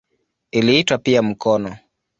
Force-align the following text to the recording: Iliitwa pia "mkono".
Iliitwa 0.51 0.97
pia 0.97 1.21
"mkono". 1.21 1.77